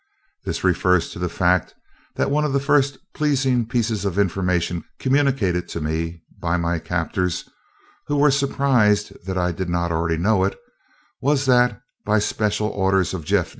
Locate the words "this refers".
0.45-1.11